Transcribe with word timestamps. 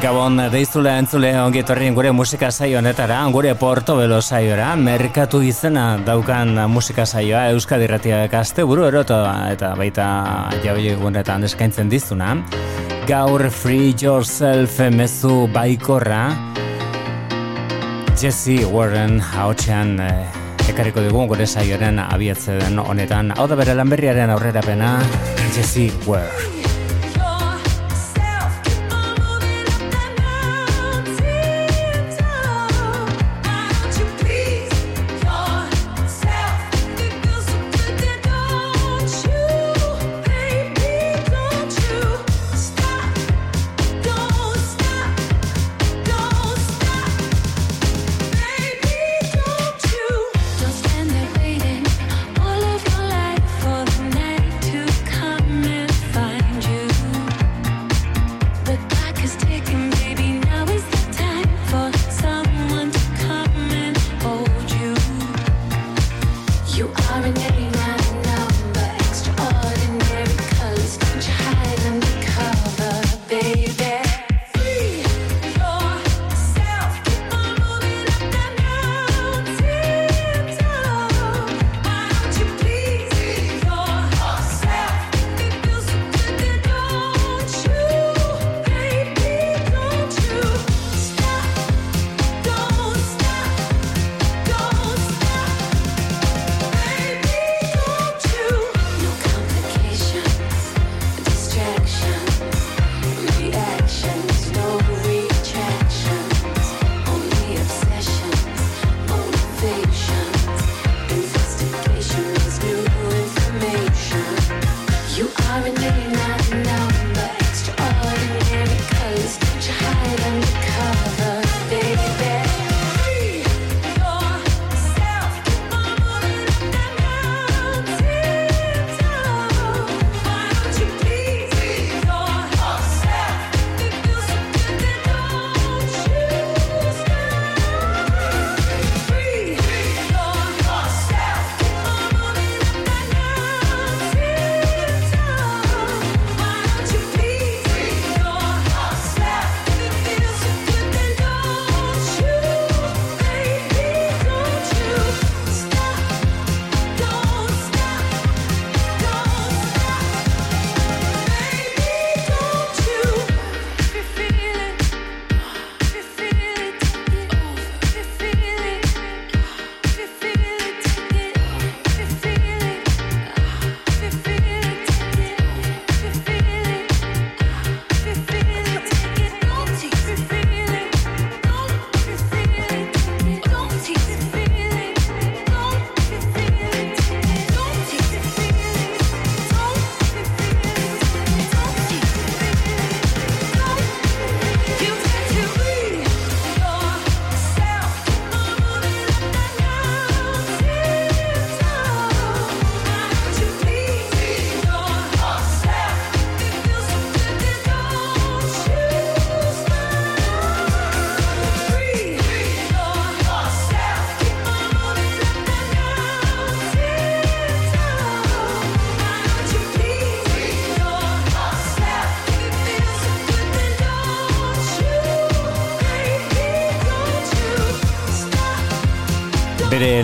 Gabon, 0.00 0.38
deizule 0.48 0.94
entzule 0.96 1.28
ongi 1.36 1.60
torrien 1.68 1.92
gure 1.92 2.08
musika 2.16 2.48
saio 2.50 2.78
honetara, 2.78 3.18
gure 3.34 3.50
Portobelo 3.60 4.22
saiora, 4.24 4.70
merkatu 4.80 5.42
izena 5.44 5.98
daukan 6.06 6.54
musika 6.72 7.04
saioa 7.04 7.42
Euskadi 7.52 7.84
Ratiak 7.90 8.32
aste 8.38 8.64
buru 8.64 8.86
eroto 8.88 9.18
eta 9.52 9.74
baita 9.76 10.06
jaui 10.64 10.86
egunetan 10.94 11.44
eskaintzen 11.44 11.92
dizuna. 11.92 12.30
Gaur 13.10 13.44
Free 13.50 13.92
Yourself 14.00 14.78
mezu 14.94 15.50
baikorra 15.52 16.22
Jesse 18.16 18.62
Warren 18.72 19.20
haotxean 19.20 19.98
eh, 20.00 20.70
ekarriko 20.72 21.04
dugu 21.04 21.26
gure 21.34 21.44
saioaren 21.44 22.00
abiatze 22.06 22.56
den 22.62 22.80
honetan. 22.80 23.34
Hau 23.36 23.46
da 23.52 23.60
bere 23.60 23.76
lanberriaren 23.76 24.32
aurrerapena 24.32 24.96
Jesse 25.52 25.90
Warren. 26.08 26.59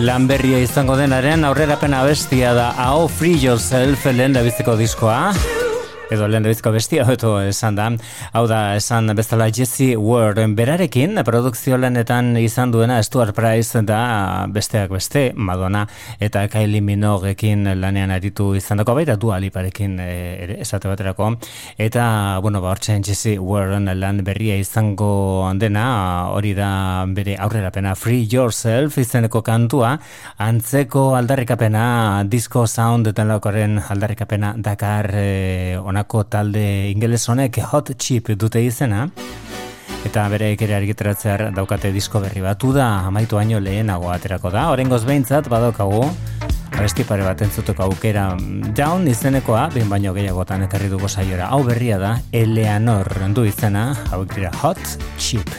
Lan 0.07 0.23
berria 0.29 0.61
izango 0.63 0.95
denaren 0.95 1.43
aurrerapena 1.43 1.99
bestia 2.07 2.53
da 2.55 2.69
How 2.79 3.09
Free 3.11 3.35
Yourself 3.43 4.07
lehen 4.15 4.39
da 4.39 4.45
biziko 4.45 4.79
diskoa 4.79 5.33
edo 6.09 6.27
lehen 6.27 6.45
bizko 6.47 6.71
bestia 6.71 7.03
hobeto 7.03 7.33
esan 7.43 7.75
da. 7.75 7.87
Hau 8.37 8.45
da, 8.47 8.75
esan 8.79 9.11
bezala 9.17 9.49
Jesse 9.53 9.95
Ward 9.99 10.39
berarekin, 10.55 11.19
produkzio 11.27 11.77
lanetan 11.77 12.35
izan 12.39 12.71
duena 12.71 13.01
Stuart 13.03 13.35
Price 13.35 13.81
da 13.83 14.45
besteak 14.53 14.91
beste, 14.93 15.31
Madonna 15.35 15.83
eta 16.23 16.45
Kylie 16.51 16.81
Minoguekin 16.81 17.67
lanean 17.81 18.13
aritu 18.15 18.53
izan 18.55 18.79
dako, 18.81 18.95
baita 18.97 19.17
Dua 19.19 19.39
Liparekin 19.43 19.97
e, 19.99 20.11
ere, 20.45 20.59
esate 20.63 20.87
baterako. 20.87 21.33
Eta, 21.77 22.05
bueno, 22.43 22.61
ba, 22.63 22.71
hortzen 22.71 23.03
Jesse 23.03 23.37
Ward 23.39 23.75
lan 23.97 24.23
berria 24.23 24.55
izango 24.57 25.51
dena, 25.59 25.87
hori 26.31 26.53
da 26.55 26.69
bere 27.07 27.35
aurrerapena 27.35 27.95
Free 27.99 28.27
Yourself 28.31 28.97
izeneko 29.01 29.43
kantua, 29.43 29.97
antzeko 30.39 31.09
aldarrikapena, 31.19 32.23
disco 32.31 32.65
sound 32.67 33.11
eta 33.11 33.27
lakoren 33.27 33.81
aldarrikapena 33.83 34.53
Dakar 34.63 35.11
e, 35.13 35.27
honako 35.97 36.23
talde 36.29 36.91
ingeles 36.91 37.27
honek 37.27 37.57
hot 37.71 37.89
chip 37.97 38.29
dute 38.37 38.61
izena. 38.61 39.07
Eta 40.05 40.27
bere 40.29 40.51
ere 40.53 40.75
argitaratzear 40.77 41.47
daukate 41.55 41.89
disko 41.91 42.19
berri 42.21 42.41
batu 42.41 42.71
da 42.71 43.07
amaitu 43.07 43.35
baino 43.35 43.59
lehenago 43.59 44.11
aterako 44.13 44.51
da. 44.53 44.69
Orengoz 44.69 45.03
behintzat 45.05 45.49
badaukagu 45.49 46.03
abesti 46.77 47.03
pare 47.03 47.23
bat 47.25 47.41
entzutuko 47.41 47.87
aukera 47.87 48.27
down 48.77 49.07
izenekoa 49.07 49.71
bin 49.73 49.89
baino 49.89 50.13
gehiagotan 50.13 50.67
ekarri 50.67 50.89
dugu 50.93 51.09
saiora. 51.09 51.49
Hau 51.49 51.63
berria 51.63 51.97
da 51.97 52.19
Eleanor 52.31 53.09
du 53.33 53.47
izena 53.49 53.95
hau 54.11 54.23
dira 54.25 54.53
hot 54.61 54.99
chip 55.17 55.49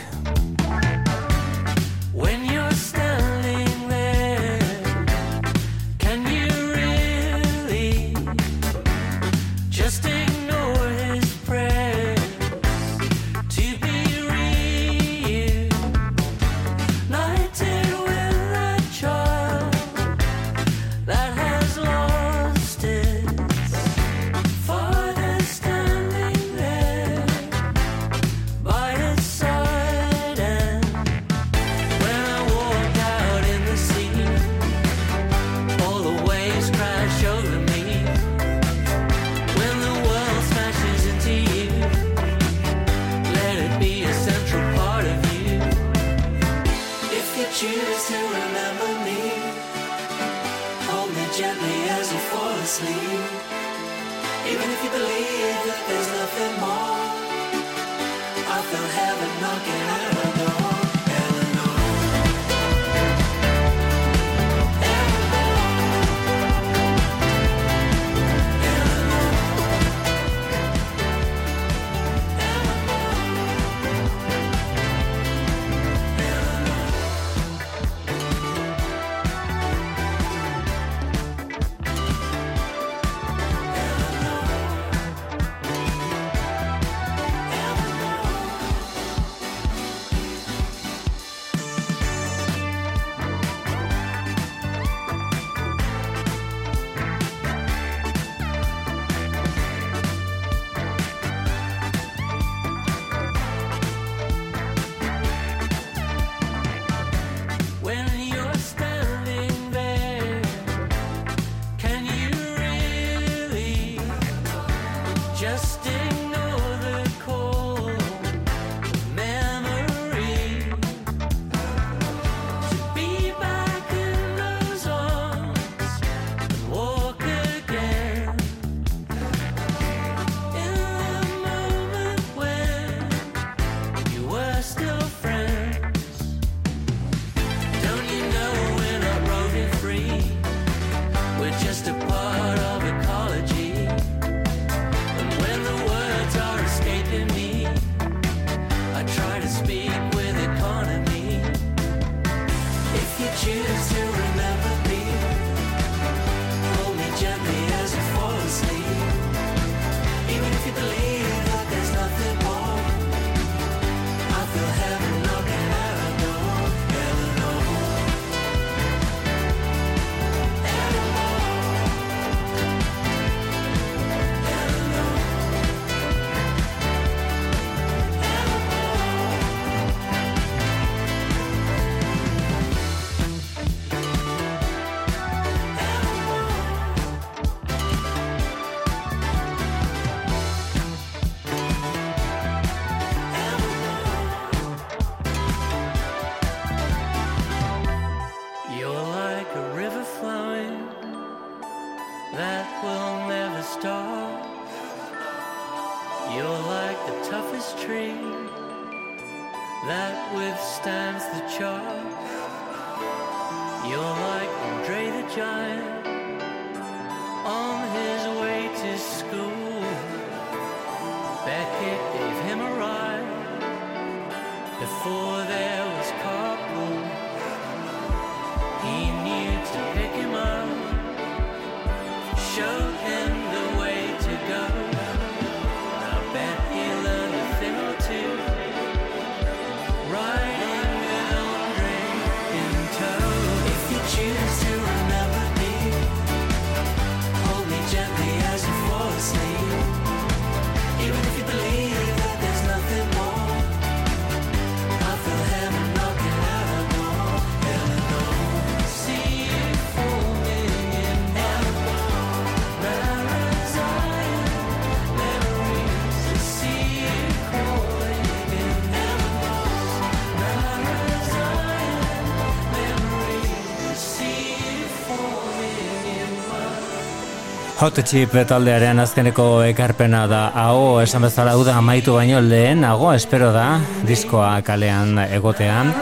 Hot 277.88 278.04
Chip 278.04 278.34
taldearen 278.44 278.98
azkeneko 279.00 279.62
ekarpena 279.64 280.26
da. 280.28 280.40
Hau 280.60 280.98
esan 281.00 281.22
bezala 281.24 281.54
uda 281.56 281.78
amaitu 281.80 282.18
baino 282.18 282.42
lehenago 282.44 283.14
espero 283.16 283.48
da 283.54 283.78
diskoa 284.04 284.50
kalean 284.66 285.16
egotean. 285.24 285.94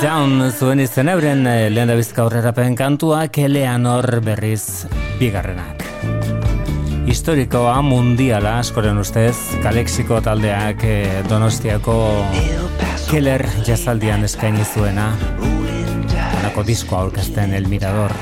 Jaun 0.00 0.46
zuen 0.48 0.80
izen 0.80 1.12
euren 1.12 1.44
eh, 1.44 1.68
lehen 1.68 1.92
da 1.92 1.98
bizka 1.98 2.24
aurrerapen 2.24 2.72
kantua 2.72 3.26
kelean 3.28 3.84
hor 3.84 4.22
berriz 4.24 4.88
bigarrenak. 5.20 5.84
Historikoa 7.04 7.76
mundiala 7.84 8.56
askoren 8.64 9.04
ustez 9.04 9.36
Kalexiko 9.60 10.22
taldeak 10.24 10.88
eh, 10.88 11.20
donostiako 11.28 12.00
Keller 13.12 13.44
jazaldian 13.68 14.24
eskaini 14.24 14.64
zuena. 14.64 15.12
Anako 16.40 16.64
diskoa 16.64 17.04
aurkezten 17.04 17.52
El 17.52 17.68
Mirador 17.68 18.16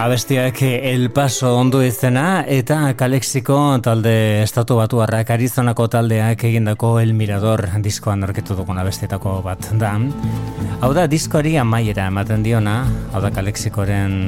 Abestiak 0.00 0.62
El 0.62 1.10
Paso 1.12 1.58
ondo 1.58 1.82
izena 1.84 2.46
eta 2.48 2.94
Kalexiko 2.96 3.58
talde 3.84 4.40
estatu 4.40 4.78
batu 4.78 5.02
harrak 5.04 5.34
Arizonako 5.36 5.90
taldeak 5.92 6.46
egindako 6.48 6.94
El 7.02 7.12
Mirador 7.12 7.66
diskoan 7.84 8.24
orketu 8.24 8.56
dugun 8.56 8.80
abestietako 8.80 9.42
bat 9.44 9.68
da. 9.76 9.92
Hau 10.80 10.94
da 10.96 11.04
diskoari 11.04 11.58
amaiera 11.60 12.08
ematen 12.08 12.42
diona, 12.42 12.86
hau 13.12 13.20
da 13.20 13.28
Kalexikoren 13.28 14.22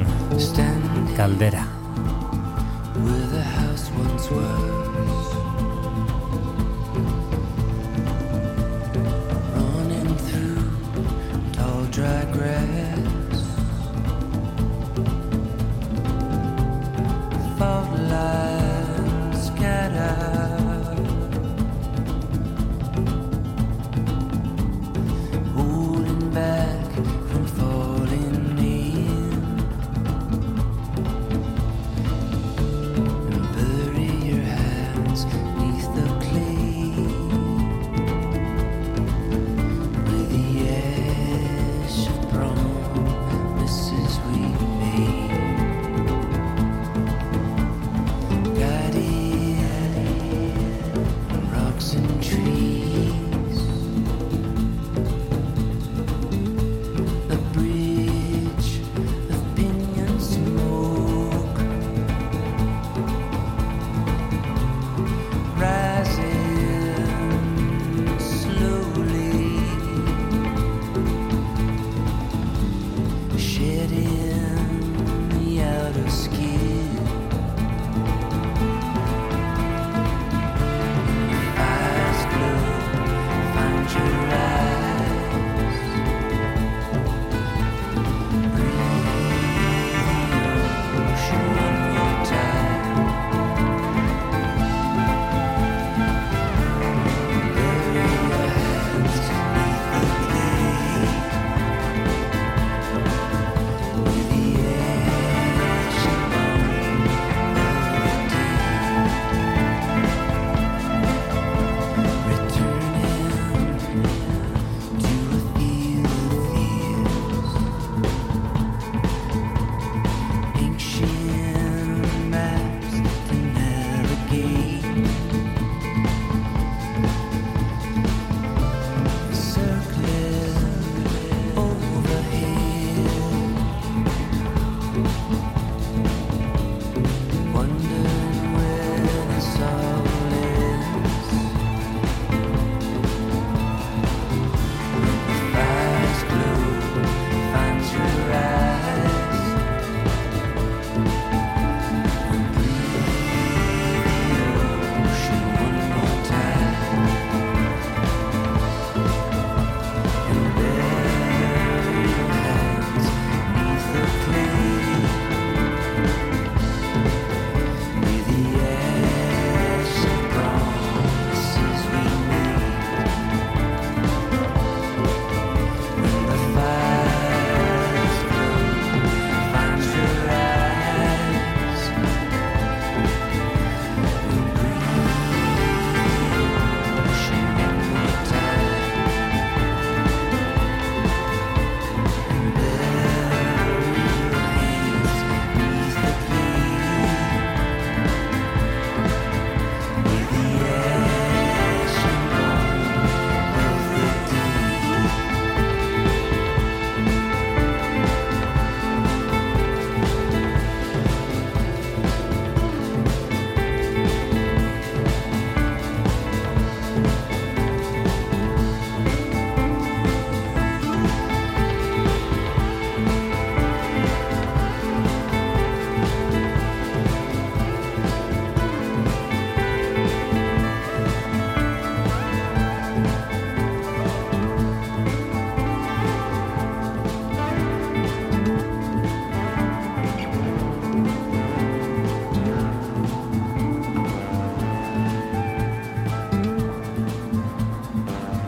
kaldera. 1.17 1.82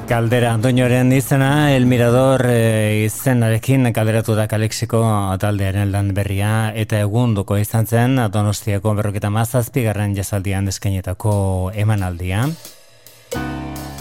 Kaldera 0.06 0.54
Antonioren 0.54 1.12
izena, 1.14 1.74
El 1.74 1.88
Mirador 1.90 2.44
e, 2.46 3.06
izenarekin 3.08 3.90
kalderatu 3.90 4.36
da 4.38 4.46
Kalexiko 4.46 5.00
taldearen 5.42 5.90
lan 5.90 6.12
berria 6.14 6.70
eta 6.78 7.00
egundoko 7.02 7.58
izan 7.58 7.90
zen 7.90 8.22
Donostiako 8.30 8.94
berroketa 9.00 9.32
mazazpigarren 9.34 10.14
jazaldian 10.14 10.70
eskainetako 10.70 11.34
emanaldia. 11.74 12.46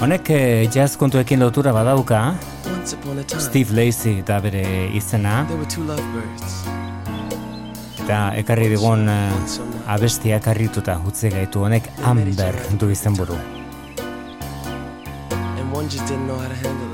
Honek 0.04 0.28
e, 0.28 0.42
jazz 0.68 0.98
kontuekin 1.00 1.40
lotura 1.40 1.72
badauka, 1.72 2.22
Steve 2.84 3.72
Lacey 3.72 4.20
eta 4.20 4.42
bere 4.44 4.64
izena, 4.92 5.46
eta 8.04 8.22
ekarri 8.44 8.68
digun 8.76 9.08
e, 9.08 9.18
abestiak 9.96 10.52
arrituta 10.52 11.00
utzi 11.08 11.32
gaitu 11.32 11.64
honek 11.64 11.88
Amber 12.04 12.60
du 12.76 12.92
izen 12.92 13.16
buru. 13.16 13.40
one 13.40 13.63
just 15.88 16.06
didn't 16.06 16.26
know 16.26 16.36
how 16.36 16.48
to 16.48 16.54
handle 16.54 16.93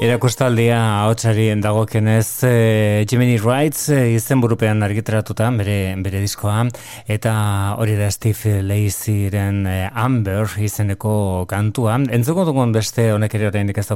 Erakustaldia 0.00 0.76
hautsari 1.04 1.46
dagokenez 1.60 2.44
e, 2.44 3.04
Jiminy 3.08 3.38
Rights 3.40 3.88
e, 3.92 3.98
izen 4.14 4.40
burupean 4.42 4.82
argitaratuta 4.84 5.48
bere, 5.56 5.94
bere 6.04 6.20
diskoa 6.20 6.66
eta 7.08 7.32
hori 7.80 7.96
da 7.96 8.10
Steve 8.12 8.60
Laceyren 8.64 9.62
e, 9.66 9.76
Amber 9.92 10.56
izeneko 10.60 11.44
kantua. 11.48 11.98
Entzuko 12.12 12.44
dugun 12.48 12.72
beste 12.76 13.10
honek 13.14 13.36
ere 13.38 13.48
orain 13.48 13.72
ez 13.72 13.86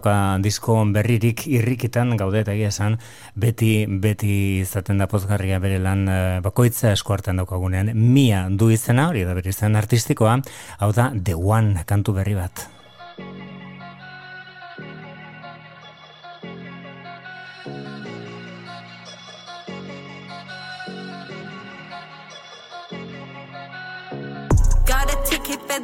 disko 0.45 0.79
berririk 0.93 1.47
irrikitan 1.47 2.17
gaude 2.17 2.41
eta 2.41 2.53
esan 2.55 2.99
beti 3.35 3.87
beti 3.89 4.61
izaten 4.61 4.99
da 4.99 5.09
pozgarria 5.09 5.59
bere 5.59 5.79
lan 5.79 6.09
e, 6.09 6.21
bakoitza 6.45 6.93
eskuartan 6.93 7.37
daukagunean 7.37 7.93
mia 7.95 8.47
du 8.51 8.71
izena 8.71 9.09
hori 9.09 9.25
da 9.25 9.35
bere 9.35 9.51
izan 9.51 9.77
artistikoa 9.77 10.39
hau 10.79 10.93
da 10.93 11.13
The 11.13 11.35
One 11.35 11.85
kantu 11.85 12.17
berri 12.21 12.35
bat. 12.35 12.74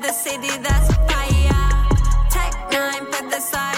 The 0.00 0.12
city 0.12 0.56
that's 0.62 0.94
fire. 1.08 1.88
Tech 2.30 2.54
nine 2.72 3.04
for 3.12 3.28
the 3.28 3.40
side 3.40 3.69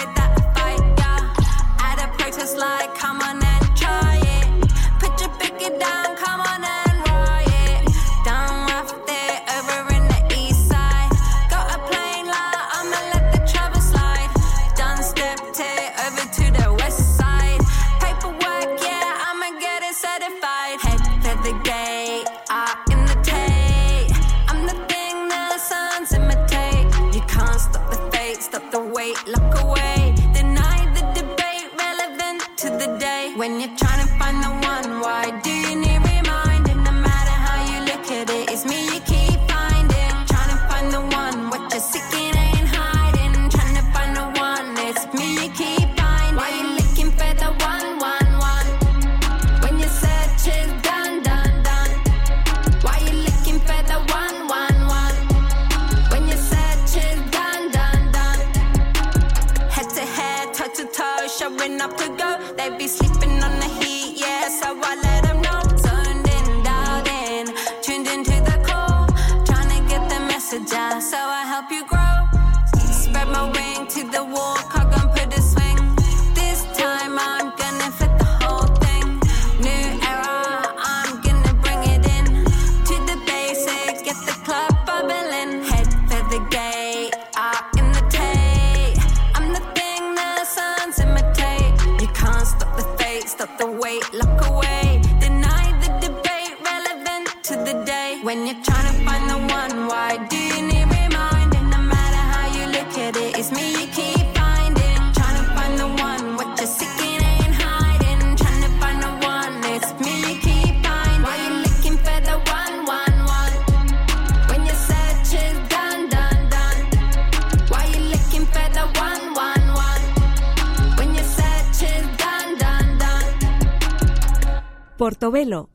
when 33.43 33.59
you 33.59 33.82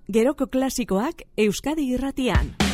geroko 0.08 0.46
klasikoak 0.48 1.22
Euskadi 1.36 1.90
irratian. 1.92 2.67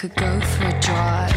could 0.00 0.16
go 0.16 0.40
for 0.40 0.64
a 0.64 0.80
drive. 0.80 1.29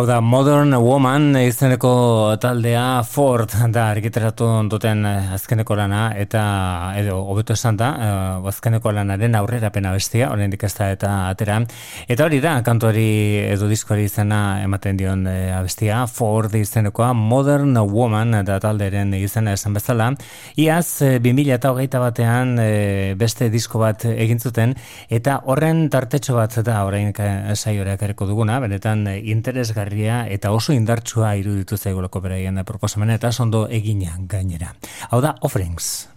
Hau 0.00 0.06
da, 0.08 0.22
Modern 0.24 0.72
Woman 0.80 1.34
izeneko 1.36 1.90
taldea 2.40 3.02
Ford 3.04 3.52
da 3.68 3.82
argitaratu 3.92 4.46
duten 4.72 5.02
eh, 5.04 5.34
azkeneko 5.34 5.74
lana 5.76 6.14
eta 6.16 6.44
edo 6.96 7.18
hobeto 7.28 7.52
esan 7.52 7.76
da 7.76 7.90
uh, 7.92 8.48
azkeneko 8.48 8.94
lanaren 8.96 9.36
aurrera 9.36 9.68
pena 9.74 9.92
bestia, 9.92 10.30
oraindik 10.32 10.64
ez 10.64 10.70
da 10.78 10.86
eta 10.94 11.10
atera. 11.26 11.58
Eta 12.08 12.24
hori 12.24 12.38
da, 12.40 12.54
kantuari 12.64 13.02
edo 13.50 13.68
diskoari 13.68 14.06
izena 14.08 14.38
ematen 14.64 14.96
dion 14.96 15.26
uh, 15.28 15.34
abestia, 15.58 15.98
Ford 16.08 16.56
izenekoa 16.56 17.10
Modern 17.12 17.76
Woman 17.92 18.38
da 18.48 18.56
talderen 18.56 19.12
izena 19.20 19.52
esan 19.58 19.76
bezala. 19.76 20.08
Iaz, 20.56 21.02
2000 21.20 21.58
eta 21.58 21.74
hogeita 21.74 22.00
batean 22.00 22.56
beste 23.20 23.50
disko 23.52 23.84
bat 23.84 24.08
egin 24.14 24.40
zuten 24.40 24.72
eta 25.12 25.42
horren 25.44 25.90
tartetxo 25.92 26.40
bat 26.40 26.56
da 26.64 26.80
orain 26.88 27.12
saioreak 27.12 28.08
ereko 28.08 28.32
duguna, 28.32 28.62
benetan 28.64 29.04
interesgarri 29.20 29.89
eta 30.28 30.52
oso 30.52 30.72
indartsua 30.72 31.34
iruditu 31.36 31.76
zaigolako 31.76 32.20
beraien 32.20 32.64
proposamena 32.64 33.14
eta 33.14 33.32
sondo 33.32 33.66
egina 33.68 34.16
gainera. 34.20 34.74
Hau 35.10 35.20
da, 35.20 35.36
offerings. 35.40 36.08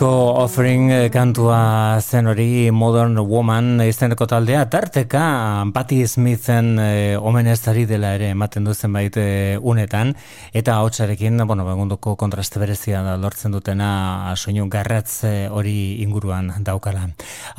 Iazko 0.00 0.40
offering 0.40 0.88
eh, 0.90 1.10
kantua 1.12 2.00
zen 2.00 2.30
hori 2.30 2.70
Modern 2.72 3.18
Woman 3.20 3.82
izeneko 3.84 4.24
taldea, 4.24 4.62
tarteka 4.72 5.66
Patti 5.74 6.06
Smithen 6.08 6.78
e, 6.80 7.18
omenezari 7.20 7.84
dela 7.84 8.14
ere 8.16 8.30
ematen 8.32 8.64
duzen 8.64 8.94
baite 8.96 9.20
eh, 9.20 9.58
unetan, 9.60 10.14
eta 10.56 10.78
hotxarekin, 10.80 11.36
bueno, 11.44 11.66
begundoko 11.68 12.14
kontraste 12.16 12.62
berezia 12.62 13.02
da 13.04 13.18
lortzen 13.20 13.52
dutena 13.52 14.32
soinu 14.40 14.70
garratz 14.72 15.20
hori 15.52 16.00
inguruan 16.00 16.48
daukala. 16.64 17.10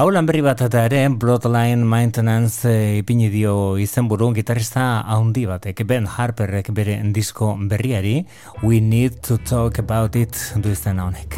Hau 0.02 0.10
lan 0.10 0.26
berri 0.26 0.42
bat 0.42 0.66
eta 0.66 0.88
ere, 0.90 1.04
Bloodline 1.14 1.86
Maintenance 1.86 2.74
ipini 3.04 3.30
dio 3.30 3.78
izenburu 3.78 4.32
gitarista 4.34 5.04
haundi 5.06 5.46
batek, 5.46 5.86
Ben 5.86 6.10
Harperrek 6.10 6.74
bere 6.74 6.98
disko 7.14 7.54
berriari, 7.62 8.24
We 8.64 8.82
Need 8.82 9.22
to 9.30 9.38
Talk 9.38 9.78
About 9.78 10.18
It 10.18 10.42
du 10.58 10.74
izena 10.74 11.06
honek. 11.06 11.38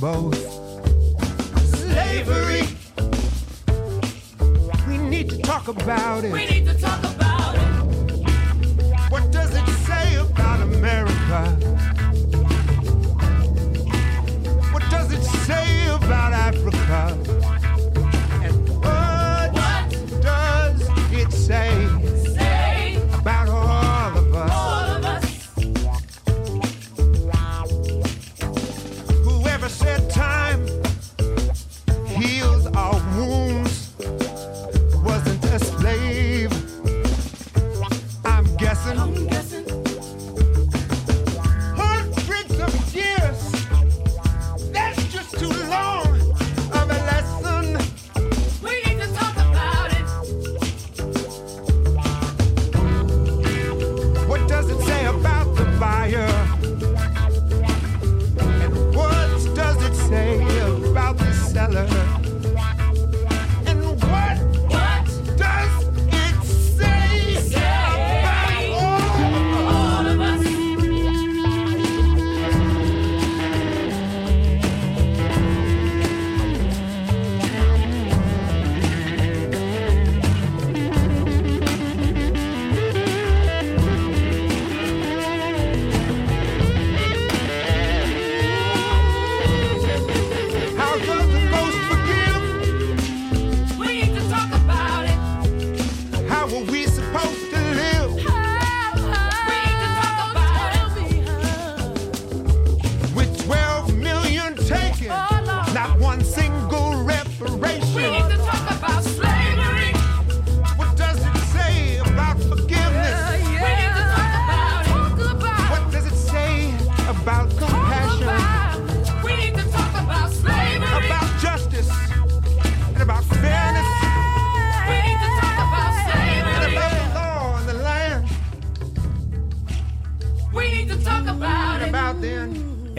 About 0.00 0.32
it. 0.34 0.48
We 4.88 4.96
need 4.96 5.28
to 5.28 5.38
talk 5.42 5.68
about 5.68 6.24
it. 6.24 6.32
What 9.10 9.30
does 9.30 9.54
it 9.54 9.68
say 9.86 10.16
about 10.16 10.62
America? 10.62 11.50
What 14.72 14.82
does 14.90 15.12
it 15.12 15.22
say 15.22 15.88
about 15.88 16.32
Africa? 16.32 17.19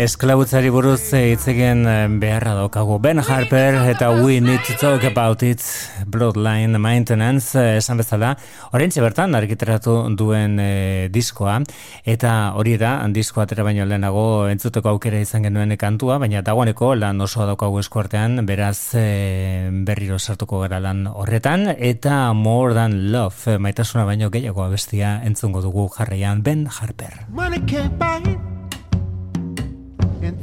Esklabutzari 0.01 0.71
buruz 0.73 1.11
hitz 1.13 1.43
egin 1.51 1.83
eh, 1.85 2.07
beharra 2.17 2.55
daukagu. 2.57 2.95
Ben 2.97 3.19
Harper 3.21 3.75
eta 3.91 4.07
We 4.09 4.39
Need 4.41 4.63
to 4.65 4.73
Talk 4.79 5.03
About 5.05 5.43
It 5.45 5.61
Bloodline 6.09 6.79
Maintenance 6.81 7.53
eh, 7.59 7.75
esan 7.77 8.01
bezala 8.01 8.31
orentxe 8.73 9.03
bertan 9.03 9.37
argiteratu 9.37 9.93
duen 10.17 10.57
e, 10.57 11.09
diskoa. 11.13 11.59
Eta 12.01 12.31
hori 12.57 12.79
da 12.81 12.95
diskoa 13.13 13.45
atera 13.45 13.61
baino 13.67 13.85
lehenago 13.85 14.47
entzuteko 14.49 14.89
aukera 14.95 15.21
izan 15.21 15.45
genuen 15.45 15.75
kantua 15.77 16.17
baina 16.17 16.41
dagoeneko 16.41 16.95
lan 16.97 17.21
oso 17.21 17.45
daukagu 17.45 17.77
eskuartean 17.83 18.41
beraz 18.49 18.95
e, 18.97 19.69
berriro 19.85 20.17
sartuko 20.17 20.63
gara 20.63 20.79
lan 20.81 21.05
horretan. 21.13 21.75
Eta 21.77 22.33
More 22.33 22.73
Than 22.73 23.11
Love 23.13 23.59
maitasuna 23.61 24.09
baino 24.09 24.33
gehiago 24.33 24.65
abestia 24.65 25.19
entzungo 25.29 25.61
dugu 25.61 25.91
jarraian 25.93 26.41
Ben 26.41 26.65
Harper. 26.65 27.27
Money 27.29 27.61
can't 27.69 27.99
buy 27.99 28.17
it 28.25 28.50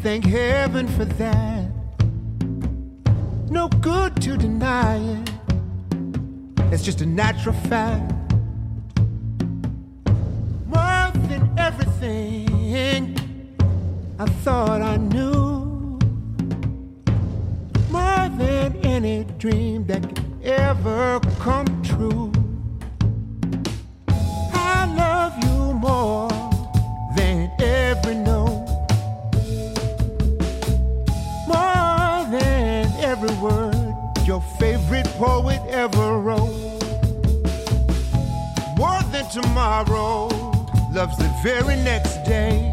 thank 0.03 0.25
heaven 0.25 0.87
for 0.87 1.05
that. 1.05 1.71
No 3.51 3.69
good 3.69 4.21
to 4.23 4.37
deny 4.37 4.97
it, 4.97 5.31
it's 6.73 6.85
just 6.85 7.01
a 7.01 7.07
natural 7.07 7.55
fact. 7.55 8.13
More 10.67 11.11
than 11.29 11.53
everything 11.59 13.17
I 14.21 14.27
thought 14.45 14.83
I 14.83 14.97
knew, 14.99 15.99
more 17.91 18.29
than 18.39 18.77
any 18.85 19.25
dream 19.39 19.87
that 19.87 20.03
could 20.03 20.25
ever 20.45 21.21
come 21.41 21.67
true. 21.83 22.31
I 24.53 24.85
love 24.95 25.33
you 25.43 25.73
more 25.75 26.48
poet 35.19 35.61
ever 35.69 36.17
wrote. 36.21 36.55
More 38.77 39.03
than 39.11 39.29
tomorrow, 39.31 40.29
love's 40.93 41.19
the 41.19 41.29
very 41.43 41.75
next 41.75 42.23
day. 42.23 42.71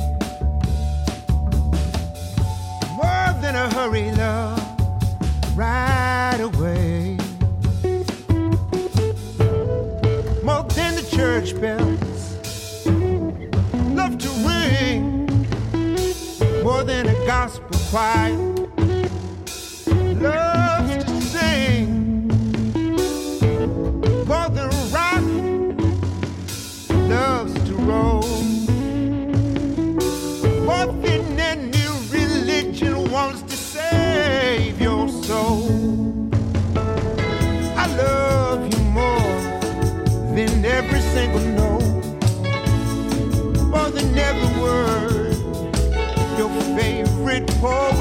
More 3.01 3.33
than 3.41 3.55
a 3.55 3.67
hurry, 3.73 4.11
love, 4.11 4.61
right 5.57 6.37
away. 6.39 7.17
More 10.43 10.63
than 10.77 10.93
the 10.99 11.07
church 11.15 11.59
bells, 11.59 12.37
love 13.97 14.19
to 14.19 14.29
ring. 14.45 15.25
More 16.63 16.83
than 16.83 17.07
a 17.07 17.25
gospel 17.25 17.79
choir 17.89 18.64
Oh. 47.67 47.94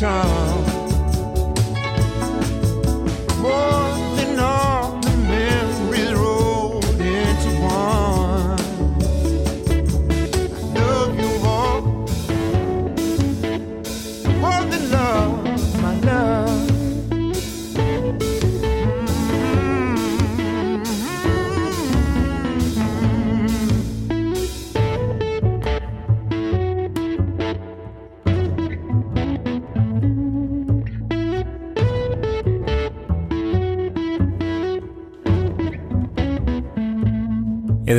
time. 0.00 0.49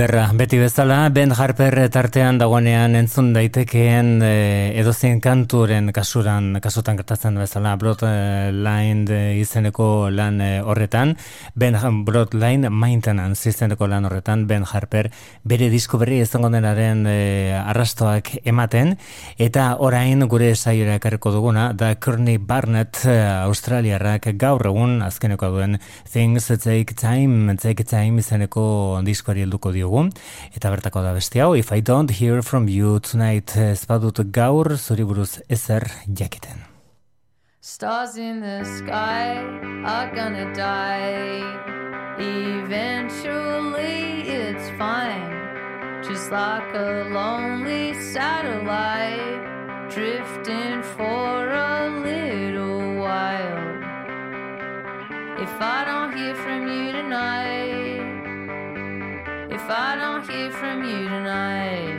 Ederra, 0.02 0.32
beti 0.34 0.58
bezala, 0.58 0.95
Ben 1.14 1.30
Harper 1.30 1.76
tartean 1.93 2.39
dagoenean 2.41 2.95
entzun 2.97 3.28
daitekeen 3.36 4.08
e, 4.26 4.30
edozien 4.82 5.20
kanturen 5.22 5.91
kasuran, 5.93 6.56
kasutan 6.58 6.97
gertatzen 6.97 7.38
bezala, 7.38 7.76
Broadline 7.78 9.20
izeneko 9.38 10.10
lan 10.10 10.39
e, 10.41 10.47
horretan, 10.66 11.14
Ben 11.54 11.78
Broadline 12.08 12.72
Maintenance 12.74 13.45
izeneko 13.52 13.86
lan 13.86 14.08
horretan, 14.10 14.47
Ben 14.49 14.66
Harper. 14.66 15.12
Bere 15.45 15.70
disko 15.70 15.99
berri 16.02 16.18
izango 16.26 16.49
denaren 16.49 17.06
e, 17.06 17.54
arrastoak 17.60 18.39
ematen, 18.41 18.95
eta 19.38 19.68
orain 19.86 20.26
gure 20.26 20.56
saiora 20.56 20.97
ekarriko 20.97 21.36
duguna, 21.38 21.74
da 21.78 21.93
Courtney 21.93 22.39
Barnett 22.39 23.04
Australiarrak 23.06 24.32
gaur 24.34 24.66
egun 24.66 25.04
azkeneko 25.06 25.54
duen 25.54 25.78
Things 26.10 26.49
Take 26.58 26.97
Time, 26.97 27.54
Take 27.62 27.86
Time 27.86 28.26
izeneko 28.26 28.66
diskoari 29.06 29.45
helduko 29.45 29.70
diogu. 29.78 29.91
Eta 30.56 30.70
bertako 30.72 31.02
da 31.02 31.14
beste 31.14 31.42
hau, 31.42 31.56
If 31.56 31.72
I 31.72 31.82
don't 31.82 32.12
hear 32.12 32.42
from 32.42 32.68
you 32.70 33.00
tonight, 33.00 33.56
ez 33.58 33.86
badut 33.86 34.20
gaur 34.32 34.78
zuri 34.78 35.04
buruz 35.04 35.42
ezer 35.50 35.84
jakiten. 36.08 36.64
Stars 37.60 38.16
in 38.18 38.42
the 38.42 38.64
sky 38.66 39.38
are 39.86 40.10
gonna 40.16 40.52
die. 40.54 41.44
Eventually, 42.18 44.24
it's 44.28 44.70
fine. 44.78 45.39
Just 46.02 46.32
like 46.32 46.74
a 46.74 47.06
lonely 47.12 47.94
satellite 48.14 49.44
drifting 49.89 50.82
for 50.96 51.50
a 51.50 51.89
little 52.02 52.96
while. 52.96 53.80
If 55.38 55.50
I 55.60 55.84
don't 55.86 56.14
hear 56.18 56.36
from 56.36 56.68
you 56.68 56.92
tonight, 56.92 57.51
from 60.52 60.84
you 60.84 61.08
tonight, 61.08 61.97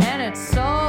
and 0.00 0.22
it's 0.22 0.40
so 0.40 0.85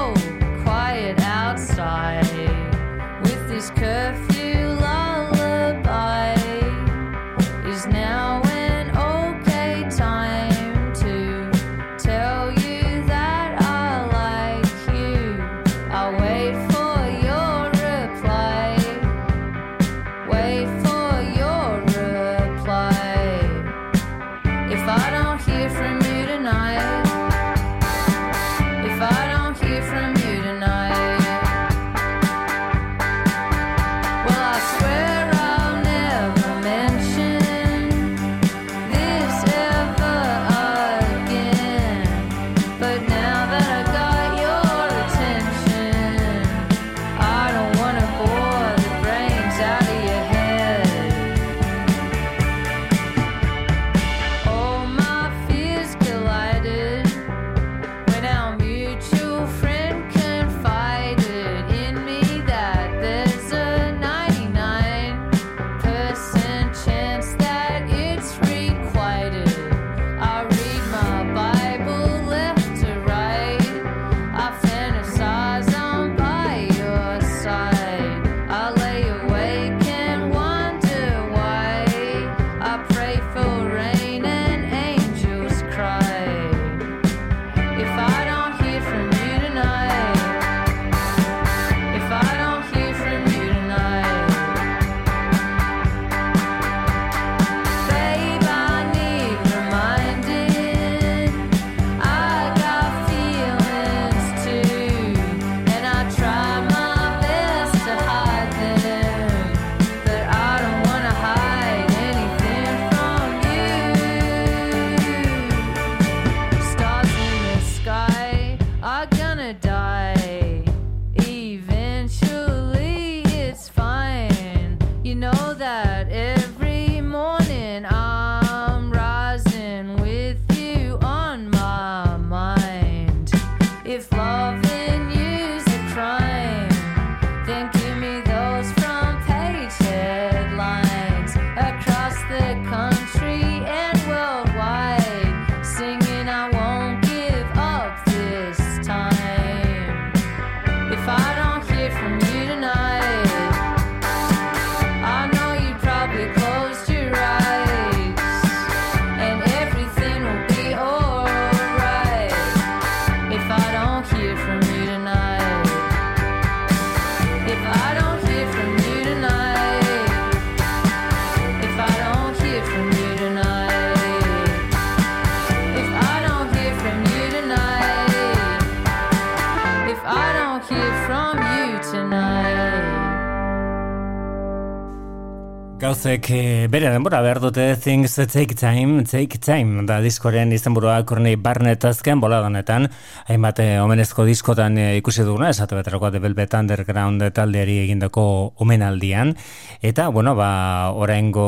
gauzek 185.87 186.27
e, 186.35 186.39
bere 186.67 186.89
denbora 186.91 187.21
behar 187.23 187.39
dute 187.39 187.63
Things 187.79 188.17
Take 188.17 188.55
Time, 188.59 189.05
Take 189.07 189.37
Time 189.39 189.85
da 189.87 190.01
diskoren 190.03 190.51
izenburua 190.51 190.97
Courtney 191.07 191.37
Barnett 191.39 191.85
azken 191.87 192.19
bola 192.19 192.41
honetan. 192.43 192.89
Hainbat 193.29 193.61
eh, 193.63 193.77
omenezko 193.79 194.25
diskotan 194.27 194.75
e, 194.81 194.87
ikusi 194.99 195.23
duguna 195.23 195.53
esatu 195.53 195.77
betarako 195.79 196.11
The 196.11 196.19
Velvet 196.19 196.57
Underground 196.59 197.23
taldeari 197.31 197.77
egindako 197.85 198.25
omenaldian. 198.65 199.31
Eta 199.79 200.09
bueno 200.11 200.35
ba 200.35 200.91
oraingo 200.91 201.47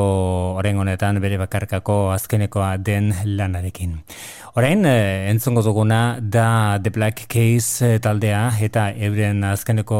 orain 0.56 0.80
honetan 0.80 1.20
bere 1.20 1.36
bakarkako 1.42 2.00
azkenekoa 2.16 2.78
den 2.80 3.12
lanarekin 3.36 3.98
Orain, 4.58 4.82
e, 4.84 5.30
entzongo 5.30 5.62
duguna 5.62 6.18
da 6.20 6.80
The 6.82 6.90
Black 6.90 7.28
Case 7.30 8.00
taldea 8.02 8.48
eta 8.58 8.88
euren 8.98 9.44
azkeneko 9.46 9.98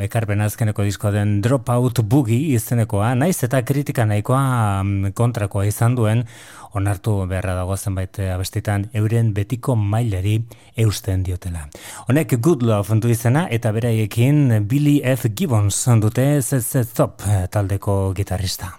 ekarpen 0.00 0.40
azkeneko 0.40 0.86
diskoa 0.88 1.10
den 1.12 1.34
Dropout 1.44 2.00
Boogie 2.00 2.54
izenekoa, 2.56 3.10
naiz 3.20 3.36
eta 3.44 3.60
kritika 3.68 4.06
nahikoa 4.08 4.40
mm, 4.80 5.12
kontrakoa 5.12 5.66
izan 5.68 5.98
duen 5.98 6.24
onartu 6.72 7.18
beharra 7.28 7.52
dago 7.58 7.76
zenbait 7.76 8.16
abestitan 8.32 8.88
euren 8.96 9.34
betiko 9.36 9.76
maileri 9.76 10.38
eusten 10.86 11.20
diotela. 11.28 11.68
Honek 12.08 12.38
Good 12.40 12.64
Love 12.64 12.96
du 12.96 13.12
izena 13.12 13.44
eta 13.50 13.76
beraiekin 13.76 14.62
Billy 14.72 15.02
F. 15.04 15.28
Gibbons 15.36 15.84
dute 16.00 16.40
ZZ 16.40 16.88
Top 16.96 17.28
taldeko 17.52 18.14
gitarrista. 18.16 18.72